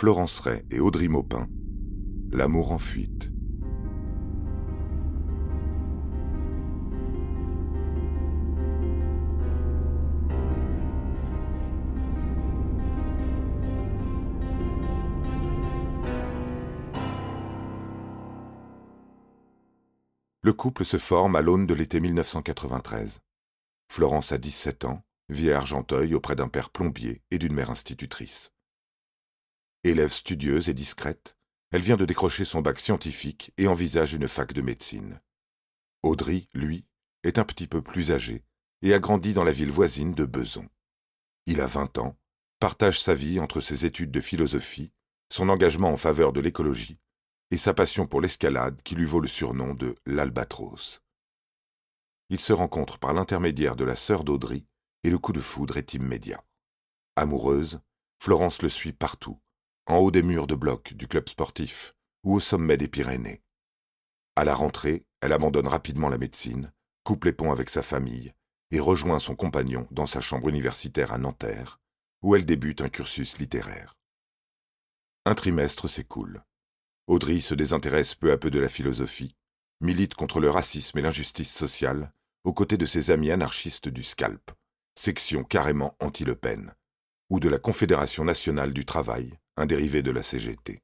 Florence 0.00 0.40
Ray 0.40 0.62
et 0.70 0.80
Audrey 0.80 1.08
Maupin, 1.08 1.46
L'amour 2.32 2.72
en 2.72 2.78
fuite. 2.78 3.30
Le 20.40 20.54
couple 20.54 20.86
se 20.86 20.96
forme 20.96 21.36
à 21.36 21.42
l'aune 21.42 21.66
de 21.66 21.74
l'été 21.74 22.00
1993. 22.00 23.18
Florence 23.92 24.32
a 24.32 24.38
17 24.38 24.86
ans, 24.86 25.02
vit 25.28 25.52
à 25.52 25.58
Argenteuil 25.58 26.14
auprès 26.14 26.36
d'un 26.36 26.48
père 26.48 26.70
plombier 26.70 27.20
et 27.30 27.36
d'une 27.38 27.52
mère 27.52 27.68
institutrice. 27.68 28.50
Élève 29.82 30.12
studieuse 30.12 30.68
et 30.68 30.74
discrète, 30.74 31.38
elle 31.70 31.80
vient 31.80 31.96
de 31.96 32.04
décrocher 32.04 32.44
son 32.44 32.60
bac 32.60 32.78
scientifique 32.78 33.52
et 33.56 33.66
envisage 33.66 34.12
une 34.12 34.28
fac 34.28 34.52
de 34.52 34.60
médecine. 34.60 35.22
Audrey, 36.02 36.48
lui, 36.52 36.84
est 37.22 37.38
un 37.38 37.44
petit 37.44 37.66
peu 37.66 37.80
plus 37.80 38.10
âgé 38.10 38.44
et 38.82 38.92
a 38.92 38.98
grandi 38.98 39.32
dans 39.32 39.44
la 39.44 39.52
ville 39.52 39.70
voisine 39.70 40.12
de 40.12 40.26
Beson. 40.26 40.68
Il 41.46 41.62
a 41.62 41.66
20 41.66 41.96
ans, 41.96 42.18
partage 42.58 43.00
sa 43.00 43.14
vie 43.14 43.40
entre 43.40 43.62
ses 43.62 43.86
études 43.86 44.10
de 44.10 44.20
philosophie, 44.20 44.92
son 45.30 45.48
engagement 45.48 45.90
en 45.90 45.96
faveur 45.96 46.34
de 46.34 46.40
l'écologie 46.40 46.98
et 47.50 47.56
sa 47.56 47.72
passion 47.72 48.06
pour 48.06 48.20
l'escalade 48.20 48.82
qui 48.82 48.94
lui 48.94 49.06
vaut 49.06 49.20
le 49.20 49.28
surnom 49.28 49.72
de 49.72 49.96
l'Albatros. 50.04 51.00
Ils 52.28 52.40
se 52.40 52.52
rencontrent 52.52 52.98
par 52.98 53.14
l'intermédiaire 53.14 53.76
de 53.76 53.84
la 53.84 53.96
sœur 53.96 54.24
d'Audrey 54.24 54.66
et 55.04 55.10
le 55.10 55.18
coup 55.18 55.32
de 55.32 55.40
foudre 55.40 55.78
est 55.78 55.94
immédiat. 55.94 56.44
Amoureuse, 57.16 57.80
Florence 58.18 58.60
le 58.60 58.68
suit 58.68 58.92
partout, 58.92 59.40
en 59.90 59.98
haut 59.98 60.12
des 60.12 60.22
murs 60.22 60.46
de 60.46 60.54
bloc 60.54 60.94
du 60.94 61.08
club 61.08 61.28
sportif 61.28 61.94
ou 62.22 62.34
au 62.34 62.40
sommet 62.40 62.76
des 62.76 62.86
Pyrénées. 62.86 63.42
À 64.36 64.44
la 64.44 64.54
rentrée, 64.54 65.04
elle 65.20 65.32
abandonne 65.32 65.66
rapidement 65.66 66.08
la 66.08 66.18
médecine, 66.18 66.72
coupe 67.02 67.24
les 67.24 67.32
ponts 67.32 67.50
avec 67.50 67.70
sa 67.70 67.82
famille 67.82 68.32
et 68.70 68.78
rejoint 68.78 69.18
son 69.18 69.34
compagnon 69.34 69.88
dans 69.90 70.06
sa 70.06 70.20
chambre 70.20 70.48
universitaire 70.48 71.12
à 71.12 71.18
Nanterre, 71.18 71.80
où 72.22 72.36
elle 72.36 72.44
débute 72.44 72.82
un 72.82 72.88
cursus 72.88 73.38
littéraire. 73.38 73.96
Un 75.26 75.34
trimestre 75.34 75.88
s'écoule. 75.90 76.44
Audrey 77.08 77.40
se 77.40 77.54
désintéresse 77.54 78.14
peu 78.14 78.30
à 78.30 78.38
peu 78.38 78.50
de 78.50 78.60
la 78.60 78.68
philosophie, 78.68 79.34
milite 79.80 80.14
contre 80.14 80.38
le 80.38 80.50
racisme 80.50 80.98
et 80.98 81.02
l'injustice 81.02 81.52
sociale, 81.52 82.12
aux 82.44 82.52
côtés 82.52 82.76
de 82.76 82.86
ses 82.86 83.10
amis 83.10 83.32
anarchistes 83.32 83.88
du 83.88 84.04
SCALP, 84.04 84.52
section 84.94 85.42
carrément 85.42 85.96
anti-Le 85.98 86.36
Pen, 86.36 86.74
ou 87.28 87.40
de 87.40 87.48
la 87.48 87.58
Confédération 87.58 88.24
nationale 88.24 88.72
du 88.72 88.84
travail, 88.84 89.36
un 89.60 89.66
dérivé 89.66 90.00
de 90.00 90.10
la 90.10 90.22
CGT. 90.22 90.82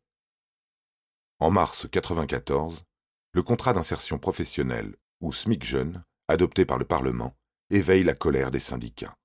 En 1.38 1.50
mars 1.50 1.84
1994, 1.84 2.84
le 3.32 3.42
contrat 3.42 3.72
d'insertion 3.72 4.18
professionnelle, 4.18 4.96
ou 5.22 5.32
SMIC 5.32 5.64
jeune, 5.64 6.04
adopté 6.28 6.66
par 6.66 6.76
le 6.76 6.84
Parlement, 6.84 7.34
éveille 7.70 8.02
la 8.02 8.12
colère 8.12 8.50
des 8.50 8.60
syndicats. 8.60 9.16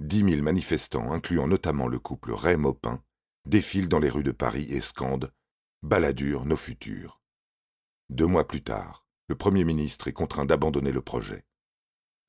Dix 0.00 0.24
mille 0.24 0.42
manifestants, 0.42 1.12
incluant 1.12 1.46
notamment 1.46 1.86
le 1.86 2.00
couple 2.00 2.32
Ray-Maupin, 2.32 3.00
défilent 3.44 3.88
dans 3.88 4.00
les 4.00 4.10
rues 4.10 4.24
de 4.24 4.32
Paris 4.32 4.66
et 4.70 4.80
scandent 4.80 5.32
Balladur 5.82 6.44
nos 6.44 6.56
futurs. 6.56 7.20
Deux 8.08 8.26
mois 8.26 8.48
plus 8.48 8.64
tard, 8.64 9.06
le 9.28 9.36
Premier 9.36 9.62
ministre 9.62 10.08
est 10.08 10.12
contraint 10.12 10.46
d'abandonner 10.46 10.90
le 10.90 11.00
projet. 11.00 11.44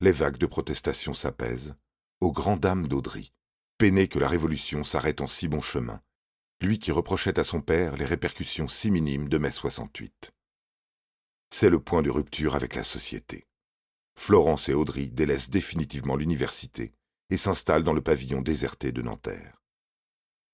Les 0.00 0.12
vagues 0.12 0.38
de 0.38 0.46
protestation 0.46 1.12
s'apaisent, 1.12 1.74
aux 2.20 2.30
grandes 2.30 2.60
dames 2.60 2.86
d'Audry, 2.86 3.32
peiné 3.78 4.06
que 4.06 4.20
la 4.20 4.28
Révolution 4.28 4.84
s'arrête 4.84 5.20
en 5.20 5.26
si 5.26 5.48
bon 5.48 5.60
chemin, 5.60 6.00
lui 6.62 6.78
qui 6.78 6.92
reprochait 6.92 7.38
à 7.38 7.44
son 7.44 7.60
père 7.60 7.96
les 7.96 8.04
répercussions 8.04 8.68
si 8.68 8.90
minimes 8.90 9.28
de 9.28 9.36
mai 9.36 9.50
68. 9.50 10.32
C'est 11.50 11.68
le 11.68 11.80
point 11.80 12.02
de 12.02 12.10
rupture 12.10 12.54
avec 12.54 12.74
la 12.76 12.84
société. 12.84 13.46
Florence 14.16 14.68
et 14.68 14.74
Audry 14.74 15.10
délaissent 15.10 15.50
définitivement 15.50 16.16
l'université 16.16 16.92
et 17.30 17.36
s'installent 17.36 17.82
dans 17.82 17.92
le 17.92 18.00
pavillon 18.00 18.42
déserté 18.42 18.92
de 18.92 19.02
Nanterre. 19.02 19.60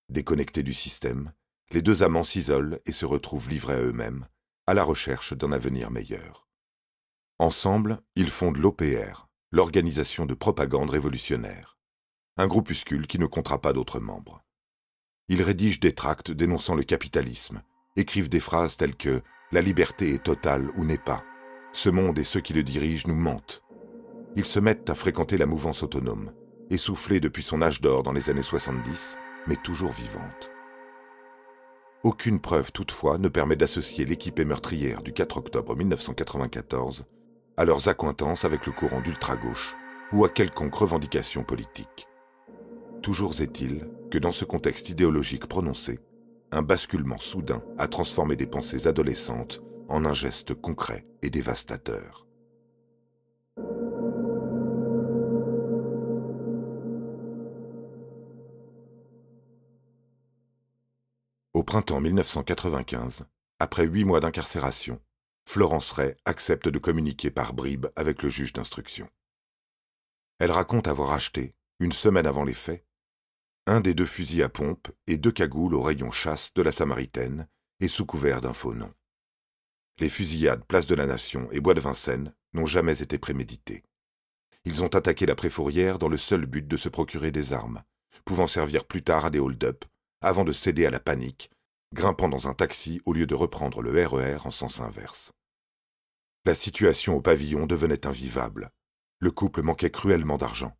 Déconnectés 0.08 0.62
du 0.62 0.72
système, 0.72 1.32
les 1.70 1.82
deux 1.82 2.02
amants 2.02 2.24
s'isolent 2.24 2.80
et 2.86 2.92
se 2.92 3.04
retrouvent 3.04 3.50
livrés 3.50 3.74
à 3.74 3.82
eux-mêmes, 3.82 4.26
à 4.66 4.74
la 4.74 4.84
recherche 4.84 5.34
d'un 5.34 5.52
avenir 5.52 5.90
meilleur. 5.90 6.48
Ensemble, 7.38 8.00
ils 8.16 8.30
fondent 8.30 8.56
l'OPR, 8.56 9.28
l'Organisation 9.52 10.24
de 10.24 10.34
propagande 10.34 10.90
révolutionnaire, 10.90 11.78
un 12.38 12.46
groupuscule 12.46 13.06
qui 13.06 13.18
ne 13.18 13.26
comptera 13.26 13.60
pas 13.60 13.72
d'autres 13.72 14.00
membres. 14.00 14.42
Ils 15.28 15.42
rédigent 15.42 15.80
des 15.80 15.92
tracts 15.92 16.30
dénonçant 16.30 16.74
le 16.74 16.84
capitalisme, 16.84 17.62
écrivent 17.96 18.30
des 18.30 18.40
phrases 18.40 18.76
telles 18.76 18.96
que 18.96 19.22
La 19.52 19.60
liberté 19.62 20.12
est 20.12 20.22
totale 20.22 20.70
ou 20.76 20.84
n'est 20.84 20.98
pas. 20.98 21.22
Ce 21.72 21.88
monde 21.88 22.18
et 22.18 22.24
ceux 22.24 22.40
qui 22.40 22.52
le 22.52 22.62
dirigent 22.62 23.08
nous 23.08 23.14
mentent. 23.14 23.62
Ils 24.36 24.46
se 24.46 24.60
mettent 24.60 24.90
à 24.90 24.94
fréquenter 24.94 25.38
la 25.38 25.46
mouvance 25.46 25.82
autonome, 25.82 26.32
essoufflée 26.70 27.20
depuis 27.20 27.42
son 27.42 27.62
âge 27.62 27.80
d'or 27.80 28.02
dans 28.02 28.12
les 28.12 28.30
années 28.30 28.42
70, 28.42 29.16
mais 29.46 29.56
toujours 29.56 29.92
vivante. 29.92 30.50
Aucune 32.02 32.40
preuve 32.40 32.72
toutefois 32.72 33.18
ne 33.18 33.28
permet 33.28 33.56
d'associer 33.56 34.04
l'équipée 34.04 34.44
meurtrière 34.44 35.02
du 35.02 35.12
4 35.12 35.38
octobre 35.38 35.74
1994 35.74 37.04
à 37.56 37.64
leurs 37.64 37.88
accointances 37.88 38.44
avec 38.44 38.66
le 38.66 38.72
courant 38.72 39.00
d'ultra-gauche 39.00 39.76
ou 40.12 40.24
à 40.24 40.28
quelconque 40.28 40.74
revendication 40.74 41.42
politique. 41.42 42.06
Toujours 43.02 43.40
est-il 43.40 43.88
que 44.10 44.18
dans 44.18 44.32
ce 44.32 44.44
contexte 44.44 44.88
idéologique 44.88 45.46
prononcé, 45.46 46.00
un 46.50 46.62
basculement 46.62 47.18
soudain 47.18 47.62
a 47.76 47.88
transformé 47.88 48.36
des 48.36 48.46
pensées 48.46 48.86
adolescentes 48.86 49.62
en 49.88 50.04
un 50.04 50.14
geste 50.14 50.54
concret 50.54 51.06
et 51.22 51.30
dévastateur. 51.30 52.26
Au 61.54 61.62
printemps 61.62 62.00
1995, 62.00 63.26
après 63.58 63.84
huit 63.84 64.04
mois 64.04 64.20
d'incarcération, 64.20 65.00
Florence 65.46 65.90
Ray 65.92 66.14
accepte 66.24 66.68
de 66.68 66.78
communiquer 66.78 67.30
par 67.30 67.52
bribes 67.52 67.88
avec 67.96 68.22
le 68.22 68.28
juge 68.28 68.52
d'instruction. 68.52 69.08
Elle 70.38 70.52
raconte 70.52 70.86
avoir 70.86 71.10
acheté, 71.12 71.54
une 71.80 71.92
semaine 71.92 72.26
avant 72.26 72.44
les 72.44 72.54
faits, 72.54 72.84
un 73.68 73.80
des 73.80 73.92
deux 73.92 74.06
fusils 74.06 74.42
à 74.42 74.48
pompe 74.48 74.88
et 75.06 75.18
deux 75.18 75.30
cagoules 75.30 75.74
au 75.74 75.82
rayon 75.82 76.10
chasse 76.10 76.54
de 76.54 76.62
la 76.62 76.72
Samaritaine 76.72 77.48
et 77.80 77.88
sous 77.88 78.06
couvert 78.06 78.40
d'un 78.40 78.54
faux 78.54 78.72
nom. 78.72 78.92
Les 79.98 80.08
fusillades 80.08 80.64
Place 80.64 80.86
de 80.86 80.94
la 80.94 81.04
Nation 81.04 81.50
et 81.50 81.60
Bois 81.60 81.74
de 81.74 81.80
Vincennes 81.80 82.34
n'ont 82.54 82.64
jamais 82.64 83.02
été 83.02 83.18
préméditées. 83.18 83.84
Ils 84.64 84.82
ont 84.82 84.88
attaqué 84.88 85.26
la 85.26 85.34
préfourrière 85.34 85.98
dans 85.98 86.08
le 86.08 86.16
seul 86.16 86.46
but 86.46 86.66
de 86.66 86.76
se 86.78 86.88
procurer 86.88 87.30
des 87.30 87.52
armes, 87.52 87.82
pouvant 88.24 88.46
servir 88.46 88.86
plus 88.86 89.02
tard 89.02 89.26
à 89.26 89.30
des 89.30 89.38
hold-up 89.38 89.84
avant 90.22 90.44
de 90.44 90.52
céder 90.52 90.86
à 90.86 90.90
la 90.90 90.98
panique, 90.98 91.50
grimpant 91.94 92.30
dans 92.30 92.48
un 92.48 92.54
taxi 92.54 93.02
au 93.04 93.12
lieu 93.12 93.26
de 93.26 93.34
reprendre 93.34 93.82
le 93.82 93.90
RER 93.90 94.38
e 94.38 94.46
en 94.46 94.50
sens 94.50 94.80
inverse. 94.80 95.32
La 96.46 96.54
situation 96.54 97.16
au 97.16 97.20
pavillon 97.20 97.66
devenait 97.66 98.06
invivable. 98.06 98.70
Le 99.20 99.30
couple 99.30 99.62
manquait 99.62 99.90
cruellement 99.90 100.38
d'argent. 100.38 100.74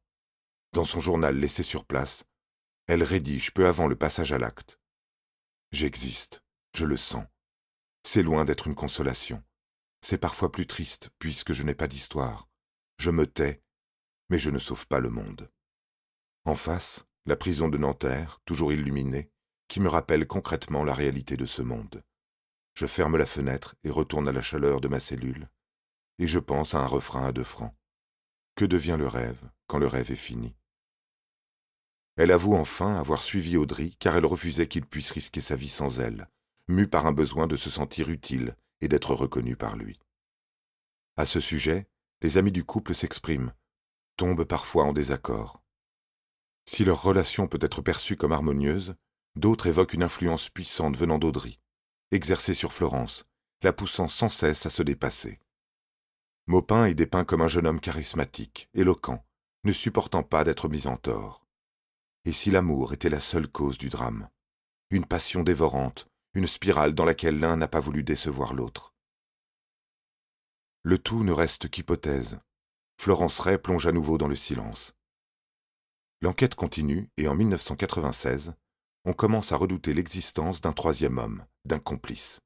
Dans 0.72 0.86
son 0.86 1.00
journal 1.00 1.38
laissé 1.38 1.62
sur 1.62 1.84
place, 1.84 2.24
elle 2.88 3.02
rédige 3.02 3.52
peu 3.52 3.66
avant 3.66 3.86
le 3.86 3.96
passage 3.96 4.32
à 4.32 4.38
l'acte. 4.38 4.80
J'existe, 5.72 6.42
je 6.74 6.86
le 6.86 6.96
sens. 6.96 7.26
C'est 8.02 8.22
loin 8.22 8.46
d'être 8.46 8.66
une 8.66 8.74
consolation. 8.74 9.44
C'est 10.00 10.16
parfois 10.16 10.50
plus 10.50 10.66
triste 10.66 11.10
puisque 11.18 11.52
je 11.52 11.62
n'ai 11.62 11.74
pas 11.74 11.86
d'histoire. 11.86 12.48
Je 12.98 13.10
me 13.10 13.26
tais, 13.26 13.62
mais 14.30 14.38
je 14.38 14.48
ne 14.48 14.58
sauve 14.58 14.86
pas 14.86 15.00
le 15.00 15.10
monde. 15.10 15.50
En 16.46 16.54
face, 16.54 17.04
la 17.26 17.36
prison 17.36 17.68
de 17.68 17.76
Nanterre, 17.76 18.40
toujours 18.46 18.72
illuminée, 18.72 19.30
qui 19.68 19.80
me 19.80 19.88
rappelle 19.88 20.26
concrètement 20.26 20.82
la 20.82 20.94
réalité 20.94 21.36
de 21.36 21.44
ce 21.44 21.60
monde. 21.60 22.02
Je 22.72 22.86
ferme 22.86 23.18
la 23.18 23.26
fenêtre 23.26 23.74
et 23.84 23.90
retourne 23.90 24.28
à 24.28 24.32
la 24.32 24.40
chaleur 24.40 24.80
de 24.80 24.88
ma 24.88 24.98
cellule, 24.98 25.50
et 26.18 26.26
je 26.26 26.38
pense 26.38 26.74
à 26.74 26.78
un 26.78 26.86
refrain 26.86 27.26
à 27.26 27.32
deux 27.32 27.44
francs. 27.44 27.74
Que 28.54 28.64
devient 28.64 28.96
le 28.98 29.08
rêve 29.08 29.50
quand 29.66 29.78
le 29.78 29.86
rêve 29.86 30.10
est 30.10 30.16
fini? 30.16 30.57
Elle 32.18 32.32
avoue 32.32 32.56
enfin 32.56 32.96
avoir 32.96 33.22
suivi 33.22 33.56
Audrey 33.56 33.92
car 34.00 34.16
elle 34.16 34.26
refusait 34.26 34.66
qu'il 34.66 34.84
puisse 34.84 35.12
risquer 35.12 35.40
sa 35.40 35.54
vie 35.54 35.68
sans 35.68 36.00
elle, 36.00 36.28
mue 36.66 36.88
par 36.88 37.06
un 37.06 37.12
besoin 37.12 37.46
de 37.46 37.54
se 37.54 37.70
sentir 37.70 38.10
utile 38.10 38.56
et 38.80 38.88
d'être 38.88 39.14
reconnue 39.14 39.54
par 39.54 39.76
lui. 39.76 40.00
À 41.16 41.26
ce 41.26 41.38
sujet, 41.38 41.86
les 42.20 42.36
amis 42.36 42.50
du 42.50 42.64
couple 42.64 42.96
s'expriment, 42.96 43.52
tombent 44.16 44.42
parfois 44.42 44.82
en 44.82 44.92
désaccord. 44.92 45.62
Si 46.66 46.84
leur 46.84 47.00
relation 47.00 47.46
peut 47.46 47.60
être 47.60 47.82
perçue 47.82 48.16
comme 48.16 48.32
harmonieuse, 48.32 48.96
d'autres 49.36 49.68
évoquent 49.68 49.94
une 49.94 50.02
influence 50.02 50.48
puissante 50.48 50.96
venant 50.96 51.20
d'Audry, 51.20 51.60
exercée 52.10 52.54
sur 52.54 52.72
Florence, 52.72 53.26
la 53.62 53.72
poussant 53.72 54.08
sans 54.08 54.28
cesse 54.28 54.66
à 54.66 54.70
se 54.70 54.82
dépasser. 54.82 55.38
Maupin 56.48 56.84
est 56.86 56.94
dépeint 56.94 57.24
comme 57.24 57.42
un 57.42 57.48
jeune 57.48 57.68
homme 57.68 57.80
charismatique, 57.80 58.68
éloquent, 58.74 59.24
ne 59.62 59.72
supportant 59.72 60.24
pas 60.24 60.42
d'être 60.42 60.68
mis 60.68 60.88
en 60.88 60.96
tort. 60.96 61.47
Et 62.28 62.32
si 62.32 62.50
l'amour 62.50 62.92
était 62.92 63.08
la 63.08 63.20
seule 63.20 63.48
cause 63.48 63.78
du 63.78 63.88
drame? 63.88 64.28
Une 64.90 65.06
passion 65.06 65.42
dévorante, 65.42 66.10
une 66.34 66.46
spirale 66.46 66.94
dans 66.94 67.06
laquelle 67.06 67.40
l'un 67.40 67.56
n'a 67.56 67.68
pas 67.68 67.80
voulu 67.80 68.02
décevoir 68.02 68.52
l'autre. 68.52 68.92
Le 70.82 70.98
tout 70.98 71.24
ne 71.24 71.32
reste 71.32 71.70
qu'hypothèse. 71.70 72.38
Florence 73.00 73.40
Ray 73.40 73.56
plonge 73.56 73.86
à 73.86 73.92
nouveau 73.92 74.18
dans 74.18 74.28
le 74.28 74.36
silence. 74.36 74.92
L'enquête 76.20 76.54
continue 76.54 77.08
et 77.16 77.28
en 77.28 77.34
1996, 77.34 78.52
on 79.06 79.14
commence 79.14 79.52
à 79.52 79.56
redouter 79.56 79.94
l'existence 79.94 80.60
d'un 80.60 80.74
troisième 80.74 81.16
homme, 81.16 81.46
d'un 81.64 81.78
complice. 81.78 82.40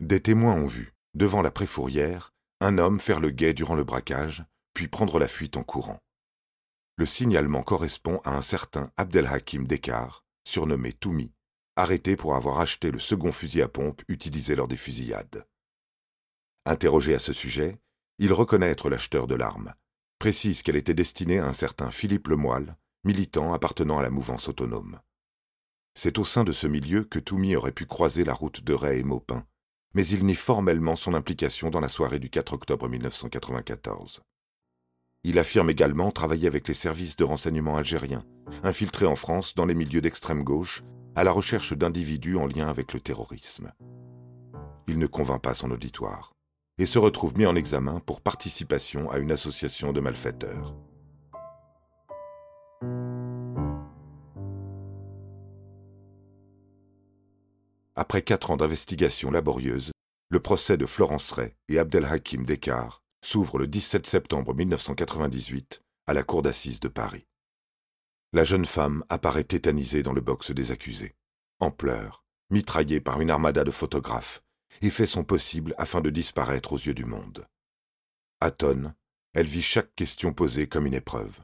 Des 0.00 0.20
témoins 0.20 0.56
ont 0.56 0.66
vu, 0.66 0.94
devant 1.14 1.42
la 1.42 1.52
préfourrière, 1.52 2.34
un 2.60 2.76
homme 2.76 2.98
faire 2.98 3.20
le 3.20 3.30
guet 3.30 3.54
durant 3.54 3.76
le 3.76 3.84
braquage, 3.84 4.44
puis 4.74 4.88
prendre 4.88 5.20
la 5.20 5.28
fuite 5.28 5.56
en 5.56 5.62
courant. 5.62 6.00
Le 7.00 7.06
signalement 7.06 7.62
correspond 7.62 8.20
à 8.24 8.36
un 8.36 8.42
certain 8.42 8.92
Abdelhakim 8.98 9.66
Dekar, 9.66 10.26
surnommé 10.44 10.92
Toumi, 10.92 11.32
arrêté 11.74 12.14
pour 12.14 12.34
avoir 12.36 12.60
acheté 12.60 12.90
le 12.90 12.98
second 12.98 13.32
fusil 13.32 13.62
à 13.62 13.68
pompe 13.68 14.02
utilisé 14.08 14.54
lors 14.54 14.68
des 14.68 14.76
fusillades. 14.76 15.46
Interrogé 16.66 17.14
à 17.14 17.18
ce 17.18 17.32
sujet, 17.32 17.78
il 18.18 18.34
reconnaît 18.34 18.76
l'acheteur 18.84 19.26
de 19.26 19.34
l'arme, 19.34 19.72
précise 20.18 20.60
qu'elle 20.60 20.76
était 20.76 20.92
destinée 20.92 21.38
à 21.38 21.46
un 21.46 21.54
certain 21.54 21.90
Philippe 21.90 22.28
Lemoyle, 22.28 22.76
militant 23.04 23.54
appartenant 23.54 23.98
à 23.98 24.02
la 24.02 24.10
mouvance 24.10 24.50
autonome. 24.50 25.00
C'est 25.94 26.18
au 26.18 26.26
sein 26.26 26.44
de 26.44 26.52
ce 26.52 26.66
milieu 26.66 27.04
que 27.04 27.18
Toumi 27.18 27.56
aurait 27.56 27.72
pu 27.72 27.86
croiser 27.86 28.24
la 28.24 28.34
route 28.34 28.62
de 28.62 28.74
Ray 28.74 29.00
et 29.00 29.04
Maupin, 29.04 29.46
mais 29.94 30.06
il 30.06 30.26
nie 30.26 30.34
formellement 30.34 30.96
son 30.96 31.14
implication 31.14 31.70
dans 31.70 31.80
la 31.80 31.88
soirée 31.88 32.18
du 32.18 32.28
4 32.28 32.52
octobre 32.52 32.90
1994. 32.90 34.20
Il 35.22 35.38
affirme 35.38 35.68
également 35.68 36.10
travailler 36.10 36.46
avec 36.46 36.66
les 36.66 36.74
services 36.74 37.16
de 37.16 37.24
renseignement 37.24 37.76
algériens, 37.76 38.24
infiltrés 38.62 39.06
en 39.06 39.16
France 39.16 39.54
dans 39.54 39.66
les 39.66 39.74
milieux 39.74 40.00
d'extrême 40.00 40.42
gauche, 40.42 40.82
à 41.14 41.24
la 41.24 41.32
recherche 41.32 41.74
d'individus 41.74 42.36
en 42.36 42.46
lien 42.46 42.68
avec 42.68 42.94
le 42.94 43.00
terrorisme. 43.00 43.72
Il 44.86 44.98
ne 44.98 45.06
convainc 45.06 45.42
pas 45.42 45.54
son 45.54 45.70
auditoire 45.70 46.32
et 46.78 46.86
se 46.86 46.98
retrouve 46.98 47.36
mis 47.36 47.44
en 47.44 47.54
examen 47.54 48.00
pour 48.00 48.22
participation 48.22 49.10
à 49.10 49.18
une 49.18 49.30
association 49.30 49.92
de 49.92 50.00
malfaiteurs. 50.00 50.74
Après 57.94 58.22
quatre 58.22 58.50
ans 58.50 58.56
d'investigation 58.56 59.30
laborieuse, 59.30 59.92
le 60.30 60.40
procès 60.40 60.78
de 60.78 60.86
Florence 60.86 61.30
Ray 61.32 61.52
et 61.68 61.78
Abdelhakim 61.78 62.46
Dekar 62.46 63.02
s'ouvre 63.22 63.58
le 63.58 63.66
17 63.66 64.06
septembre 64.06 64.54
1998 64.54 65.82
à 66.06 66.14
la 66.14 66.22
cour 66.22 66.42
d'assises 66.42 66.80
de 66.80 66.88
Paris. 66.88 67.26
La 68.32 68.44
jeune 68.44 68.66
femme 68.66 69.04
apparaît 69.08 69.44
tétanisée 69.44 70.02
dans 70.02 70.12
le 70.12 70.20
box 70.20 70.50
des 70.52 70.72
accusés, 70.72 71.14
en 71.58 71.70
pleurs, 71.70 72.24
mitraillée 72.50 73.00
par 73.00 73.20
une 73.20 73.30
armada 73.30 73.64
de 73.64 73.70
photographes, 73.70 74.42
et 74.82 74.90
fait 74.90 75.06
son 75.06 75.24
possible 75.24 75.74
afin 75.78 76.00
de 76.00 76.10
disparaître 76.10 76.72
aux 76.72 76.78
yeux 76.78 76.94
du 76.94 77.04
monde. 77.04 77.46
Atone, 78.40 78.94
elle 79.34 79.46
vit 79.46 79.62
chaque 79.62 79.94
question 79.94 80.32
posée 80.32 80.68
comme 80.68 80.86
une 80.86 80.94
épreuve. 80.94 81.40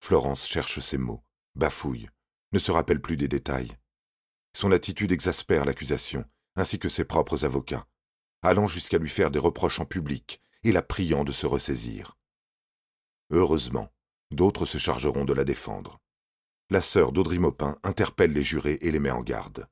Florence 0.00 0.46
cherche 0.46 0.80
ses 0.80 0.98
mots, 0.98 1.22
bafouille, 1.54 2.08
ne 2.52 2.58
se 2.58 2.70
rappelle 2.70 3.00
plus 3.00 3.16
des 3.16 3.28
détails, 3.28 3.76
son 4.56 4.72
attitude 4.72 5.12
exaspère 5.12 5.66
l'accusation, 5.66 6.24
ainsi 6.54 6.78
que 6.78 6.88
ses 6.88 7.04
propres 7.04 7.44
avocats, 7.44 7.86
allant 8.40 8.66
jusqu'à 8.66 8.96
lui 8.96 9.10
faire 9.10 9.30
des 9.30 9.38
reproches 9.38 9.80
en 9.80 9.84
public 9.84 10.40
et 10.66 10.72
la 10.72 10.82
priant 10.82 11.24
de 11.24 11.32
se 11.32 11.46
ressaisir. 11.46 12.16
Heureusement, 13.30 13.92
d'autres 14.30 14.66
se 14.66 14.78
chargeront 14.78 15.24
de 15.24 15.32
la 15.32 15.44
défendre. 15.44 16.00
La 16.70 16.80
sœur 16.80 17.12
d'Audrey 17.12 17.38
Maupin 17.38 17.78
interpelle 17.82 18.32
les 18.32 18.42
jurés 18.42 18.78
et 18.80 18.90
les 18.90 18.98
met 18.98 19.10
en 19.10 19.22
garde. 19.22 19.68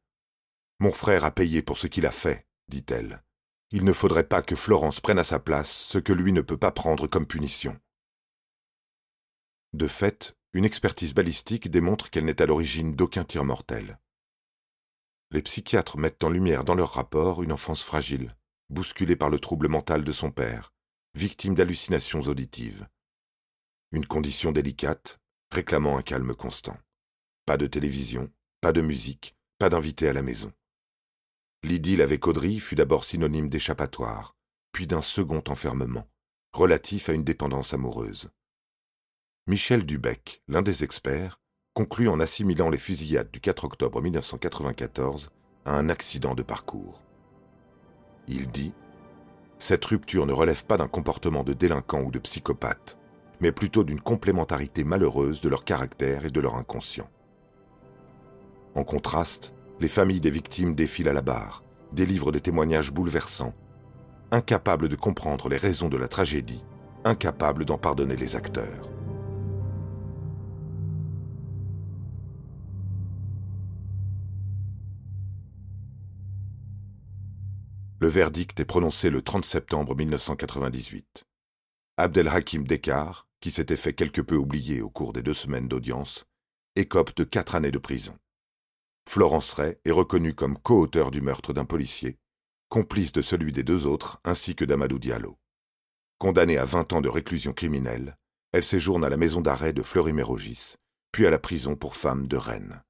Mon 0.81 0.93
frère 0.93 1.25
a 1.25 1.31
payé 1.31 1.63
pour 1.63 1.79
ce 1.79 1.87
qu'il 1.87 2.07
a 2.07 2.13
fait, 2.13 2.47
dit-elle. 2.69 3.23
Il 3.71 3.85
ne 3.85 3.93
faudrait 3.93 4.29
pas 4.29 4.43
que 4.43 4.57
Florence 4.57 5.01
prenne 5.01 5.19
à 5.19 5.25
sa 5.25 5.39
place 5.39 5.71
ce 5.71 5.99
que 5.99 6.13
lui 6.13 6.33
ne 6.33 6.41
peut 6.41 6.57
pas 6.57 6.73
prendre 6.73 7.07
comme 7.07 7.27
punition. 7.27 7.79
De 9.73 9.89
fait, 9.89 10.37
une 10.53 10.65
expertise 10.65 11.15
balistique 11.15 11.71
démontre 11.71 12.11
qu'elle 12.11 12.25
n'est 12.25 12.41
à 12.41 12.47
l'origine 12.47 12.95
d'aucun 12.95 13.25
tir 13.25 13.45
mortel 13.45 13.99
les 15.35 15.43
psychiatres 15.43 15.99
mettent 15.99 16.23
en 16.23 16.31
lumière 16.31 16.63
dans 16.63 16.77
leur 16.77 16.93
rapport 16.93 17.43
une 17.43 17.51
enfance 17.51 17.83
fragile, 17.83 18.37
bousculée 18.71 19.17
par 19.17 19.31
le 19.31 19.41
trouble 19.41 19.69
mental 19.69 20.05
de 20.05 20.13
son 20.13 20.31
père, 20.31 20.73
victime 21.15 21.55
d'hallucinations 21.55 22.23
auditives. 22.23 22.89
Une 23.93 24.07
condition 24.07 24.51
délicate, 24.51 25.21
réclamant 25.53 25.97
un 25.97 26.03
calme 26.03 26.35
constant. 26.35 26.77
Pas 27.47 27.57
de 27.57 27.69
télévision, 27.69 28.33
pas 28.61 28.73
de 28.73 28.81
musique, 28.81 29.37
pas 29.59 29.69
d'invités 29.69 30.09
à 30.09 30.13
la 30.13 30.23
maison. 30.23 30.53
L'idylle 31.63 32.03
avec 32.03 32.27
Audrey 32.27 32.59
fut 32.59 32.75
d'abord 32.75 33.05
synonyme 33.05 33.49
d'échappatoire, 33.49 34.35
puis 34.73 34.89
d'un 34.89 35.01
second 35.01 35.43
enfermement, 35.47 36.09
relatif 36.53 37.09
à 37.09 37.13
une 37.13 37.25
dépendance 37.25 37.75
amoureuse. 37.75 38.29
Michel 39.47 39.87
Dubec, 39.87 40.43
l'un 40.49 40.63
des 40.63 40.83
experts, 40.83 41.39
conclut 41.75 42.09
en 42.09 42.19
assimilant 42.19 42.71
les 42.71 42.79
fusillades 42.79 43.31
du 43.31 43.41
4 43.41 43.65
octobre 43.65 44.03
1994 44.03 45.31
à 45.65 45.77
un 45.77 45.89
accident 45.89 46.35
de 46.35 46.43
parcours. 46.43 47.01
Il 48.27 48.51
dit 48.51 48.73
Cette 49.67 49.87
rupture 49.87 50.27
ne 50.27 50.35
relève 50.35 50.67
pas 50.67 50.77
d'un 50.77 50.89
comportement 50.89 51.43
de 51.43 51.55
délinquant 51.55 52.03
ou 52.03 52.11
de 52.11 52.19
psychopathe, 52.19 52.99
mais 53.41 53.51
plutôt 53.51 53.83
d'une 53.83 53.99
complémentarité 53.99 54.85
malheureuse 54.85 55.41
de 55.41 55.49
leur 55.49 55.65
caractère 55.65 56.27
et 56.27 56.31
de 56.31 56.39
leur 56.39 56.57
inconscient. 56.57 57.09
En 58.75 58.85
contraste, 58.85 59.55
les 59.81 59.89
familles 59.89 60.21
des 60.21 60.31
victimes 60.31 60.75
défilent 60.75 61.09
à 61.09 61.15
la 61.15 61.23
barre, 61.23 61.65
délivrent 61.93 62.31
des 62.31 62.43
témoignages 62.43 62.93
bouleversants, 62.93 63.55
incapables 64.31 64.91
de 64.91 64.97
comprendre 64.97 65.49
les 65.49 65.57
raisons 65.57 65.89
de 65.89 65.97
la 65.97 66.09
tragédie, 66.09 66.63
incapables 67.07 67.65
d'en 67.65 67.79
pardonner 67.79 68.17
les 68.17 68.37
acteurs. 68.37 68.94
Le 78.01 78.09
verdict 78.09 78.59
est 78.59 78.65
prononcé 78.65 79.09
le 79.09 79.23
30 79.23 79.45
septembre 79.45 79.95
1998. 79.95 81.25
Abdelhakim 81.97 82.67
Dekar, 82.67 83.29
qui 83.41 83.53
s'était 83.53 83.77
fait 83.77 83.93
quelque 83.95 84.21
peu 84.21 84.35
oublier 84.35 84.83
au 84.83 84.91
cours 84.91 85.13
des 85.13 85.23
deux 85.23 85.33
semaines 85.33 85.69
d'audience, 85.69 86.27
écope 86.75 87.15
de 87.15 87.23
quatre 87.23 87.55
années 87.55 87.71
de 87.71 87.79
prison. 87.79 88.19
Florence 89.09 89.53
Ray 89.53 89.77
est 89.85 89.93
reconnue 89.93 90.35
comme 90.35 90.59
co-auteur 90.59 91.13
du 91.13 91.21
meurtre 91.21 91.53
d'un 91.53 91.65
policier, 91.65 92.19
complice 92.69 93.13
de 93.13 93.23
celui 93.23 93.53
des 93.53 93.63
deux 93.63 93.87
autres 93.87 94.21
ainsi 94.25 94.57
que 94.57 94.65
d'Amadou 94.65 94.99
Diallo. 94.99 95.39
Condamnée 96.19 96.59
à 96.59 96.65
20 96.65 96.95
ans 96.95 97.01
de 97.01 97.09
réclusion 97.09 97.53
criminelle, 97.53 98.17
elle 98.53 98.65
séjourne 98.65 99.05
à 99.05 99.09
la 99.09 99.17
maison 99.17 99.41
d'arrêt 99.41 99.73
de 99.73 99.83
Fleury-Mérogis, 99.83 100.75
puis 101.13 101.27
à 101.27 101.31
la 101.31 101.39
prison 101.39 101.77
pour 101.77 101.95
femmes 101.95 102.27
de 102.27 102.37
Rennes. 102.37 102.83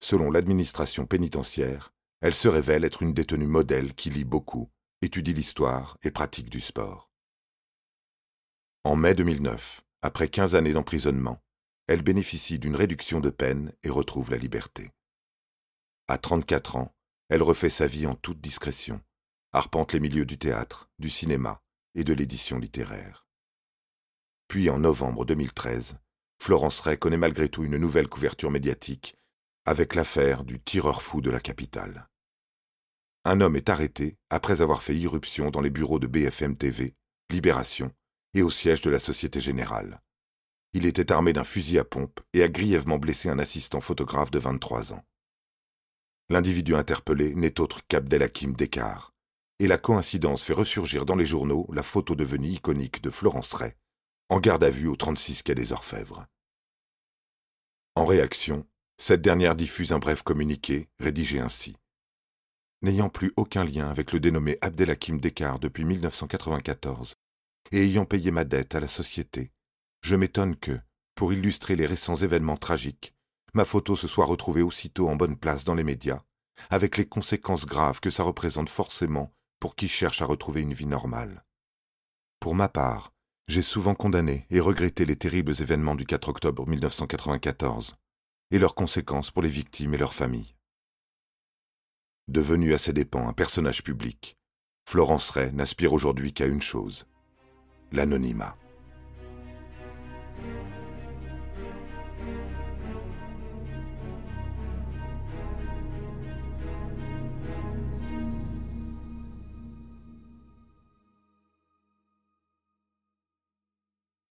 Selon 0.00 0.30
l'administration 0.30 1.06
pénitentiaire, 1.06 1.93
elle 2.24 2.34
se 2.34 2.48
révèle 2.48 2.84
être 2.84 3.02
une 3.02 3.12
détenue 3.12 3.46
modèle 3.46 3.94
qui 3.94 4.08
lit 4.08 4.24
beaucoup, 4.24 4.70
étudie 5.02 5.34
l'histoire 5.34 5.98
et 6.02 6.10
pratique 6.10 6.48
du 6.48 6.58
sport. 6.58 7.10
En 8.82 8.96
mai 8.96 9.14
2009, 9.14 9.82
après 10.00 10.28
15 10.28 10.54
années 10.54 10.72
d'emprisonnement, 10.72 11.42
elle 11.86 12.00
bénéficie 12.00 12.58
d'une 12.58 12.76
réduction 12.76 13.20
de 13.20 13.28
peine 13.28 13.74
et 13.82 13.90
retrouve 13.90 14.30
la 14.30 14.38
liberté. 14.38 14.90
À 16.08 16.16
34 16.16 16.76
ans, 16.76 16.94
elle 17.28 17.42
refait 17.42 17.68
sa 17.68 17.86
vie 17.86 18.06
en 18.06 18.14
toute 18.14 18.40
discrétion, 18.40 19.02
arpente 19.52 19.92
les 19.92 20.00
milieux 20.00 20.24
du 20.24 20.38
théâtre, 20.38 20.88
du 20.98 21.10
cinéma 21.10 21.60
et 21.94 22.04
de 22.04 22.14
l'édition 22.14 22.58
littéraire. 22.58 23.26
Puis 24.48 24.70
en 24.70 24.78
novembre 24.78 25.26
2013, 25.26 25.98
Florence 26.40 26.80
Ray 26.80 26.98
connaît 26.98 27.18
malgré 27.18 27.50
tout 27.50 27.64
une 27.64 27.76
nouvelle 27.76 28.08
couverture 28.08 28.50
médiatique 28.50 29.14
avec 29.66 29.94
l'affaire 29.94 30.42
du 30.42 30.58
tireur 30.58 31.02
fou 31.02 31.20
de 31.20 31.30
la 31.30 31.40
capitale 31.40 32.08
un 33.24 33.40
homme 33.40 33.56
est 33.56 33.70
arrêté 33.70 34.18
après 34.28 34.60
avoir 34.60 34.82
fait 34.82 34.94
irruption 34.94 35.50
dans 35.50 35.62
les 35.62 35.70
bureaux 35.70 35.98
de 35.98 36.06
BFM 36.06 36.56
TV, 36.56 36.94
Libération 37.30 37.90
et 38.34 38.42
au 38.42 38.50
siège 38.50 38.82
de 38.82 38.90
la 38.90 38.98
Société 38.98 39.40
Générale. 39.40 40.02
Il 40.74 40.86
était 40.86 41.10
armé 41.10 41.32
d'un 41.32 41.44
fusil 41.44 41.78
à 41.78 41.84
pompe 41.84 42.20
et 42.34 42.42
a 42.42 42.48
grièvement 42.48 42.98
blessé 42.98 43.30
un 43.30 43.38
assistant 43.38 43.80
photographe 43.80 44.30
de 44.30 44.38
23 44.38 44.92
ans. 44.92 45.04
L'individu 46.28 46.74
interpellé 46.74 47.34
n'est 47.34 47.60
autre 47.60 47.80
qu'Abdelhakim 47.86 48.52
Dekar, 48.52 49.14
et 49.58 49.68
la 49.68 49.78
coïncidence 49.78 50.42
fait 50.42 50.52
ressurgir 50.52 51.06
dans 51.06 51.16
les 51.16 51.26
journaux 51.26 51.66
la 51.72 51.82
photo 51.82 52.14
devenue 52.14 52.48
iconique 52.48 53.02
de 53.02 53.10
Florence 53.10 53.54
Ray, 53.54 53.74
en 54.28 54.40
garde 54.40 54.64
à 54.64 54.70
vue 54.70 54.88
au 54.88 54.96
36 54.96 55.42
quai 55.44 55.54
des 55.54 55.72
Orfèvres. 55.72 56.26
En 57.94 58.04
réaction, 58.04 58.66
cette 58.98 59.22
dernière 59.22 59.54
diffuse 59.54 59.92
un 59.92 59.98
bref 59.98 60.22
communiqué 60.22 60.88
rédigé 60.98 61.38
ainsi 61.38 61.76
n'ayant 62.84 63.08
plus 63.08 63.32
aucun 63.36 63.64
lien 63.64 63.88
avec 63.88 64.12
le 64.12 64.20
dénommé 64.20 64.58
Abdelhakim 64.60 65.18
Dekar 65.18 65.58
depuis 65.58 65.84
1994, 65.84 67.14
et 67.72 67.82
ayant 67.82 68.04
payé 68.04 68.30
ma 68.30 68.44
dette 68.44 68.74
à 68.74 68.80
la 68.80 68.88
société, 68.88 69.52
je 70.02 70.14
m'étonne 70.16 70.54
que, 70.54 70.78
pour 71.14 71.32
illustrer 71.32 71.76
les 71.76 71.86
récents 71.86 72.16
événements 72.16 72.58
tragiques, 72.58 73.14
ma 73.54 73.64
photo 73.64 73.96
se 73.96 74.06
soit 74.06 74.26
retrouvée 74.26 74.60
aussitôt 74.60 75.08
en 75.08 75.16
bonne 75.16 75.36
place 75.36 75.64
dans 75.64 75.74
les 75.74 75.82
médias, 75.82 76.22
avec 76.68 76.98
les 76.98 77.06
conséquences 77.06 77.64
graves 77.64 78.00
que 78.00 78.10
ça 78.10 78.22
représente 78.22 78.68
forcément 78.68 79.32
pour 79.60 79.76
qui 79.76 79.88
cherche 79.88 80.20
à 80.20 80.26
retrouver 80.26 80.60
une 80.60 80.74
vie 80.74 80.86
normale. 80.86 81.42
Pour 82.38 82.54
ma 82.54 82.68
part, 82.68 83.14
j'ai 83.48 83.62
souvent 83.62 83.94
condamné 83.94 84.46
et 84.50 84.60
regretté 84.60 85.06
les 85.06 85.16
terribles 85.16 85.54
événements 85.58 85.94
du 85.94 86.04
4 86.04 86.28
octobre 86.28 86.66
1994 86.68 87.96
et 88.50 88.58
leurs 88.58 88.74
conséquences 88.74 89.30
pour 89.30 89.42
les 89.42 89.48
victimes 89.48 89.94
et 89.94 89.98
leurs 89.98 90.12
familles. 90.12 90.53
Devenue 92.28 92.72
à 92.72 92.78
ses 92.78 92.94
dépens 92.94 93.28
un 93.28 93.34
personnage 93.34 93.84
public, 93.84 94.38
Florence 94.88 95.28
Ray 95.28 95.52
n'aspire 95.52 95.92
aujourd'hui 95.92 96.32
qu'à 96.32 96.46
une 96.46 96.62
chose, 96.62 97.06
l'anonymat. 97.92 98.56